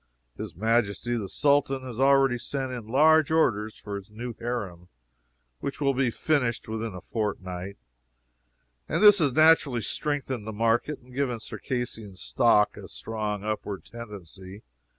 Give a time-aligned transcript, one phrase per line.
[0.35, 4.87] His Majesty the Sultan has already sent in large orders for his new harem,
[5.59, 7.77] which will be finished within a fortnight,
[8.89, 14.63] and this has naturally strengthened the market and given Circassian stock a strong upward tendency.